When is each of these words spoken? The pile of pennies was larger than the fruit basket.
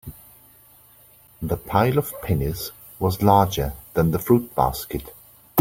The 1.43 1.57
pile 1.57 1.99
of 1.99 2.11
pennies 2.23 2.71
was 2.97 3.21
larger 3.21 3.73
than 3.93 4.09
the 4.09 4.17
fruit 4.17 4.55
basket. 4.55 5.13